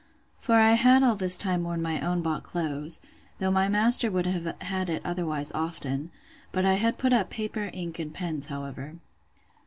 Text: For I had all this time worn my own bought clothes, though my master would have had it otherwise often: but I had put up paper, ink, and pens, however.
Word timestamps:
For 0.39 0.55
I 0.55 0.71
had 0.71 1.03
all 1.03 1.13
this 1.13 1.37
time 1.37 1.63
worn 1.63 1.79
my 1.79 2.01
own 2.01 2.23
bought 2.23 2.41
clothes, 2.41 3.01
though 3.37 3.51
my 3.51 3.69
master 3.69 4.09
would 4.09 4.25
have 4.25 4.59
had 4.61 4.89
it 4.89 5.03
otherwise 5.05 5.51
often: 5.51 6.09
but 6.51 6.65
I 6.65 6.73
had 6.73 6.97
put 6.97 7.13
up 7.13 7.29
paper, 7.29 7.69
ink, 7.71 7.99
and 7.99 8.11
pens, 8.11 8.47
however. 8.47 8.95